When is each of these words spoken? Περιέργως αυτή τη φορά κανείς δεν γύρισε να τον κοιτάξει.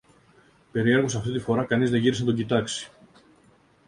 Περιέργως 0.71 1.15
αυτή 1.15 1.31
τη 1.31 1.39
φορά 1.39 1.63
κανείς 1.65 1.89
δεν 1.89 1.99
γύρισε 1.99 2.21
να 2.21 2.27
τον 2.27 2.35
κοιτάξει. 2.35 2.91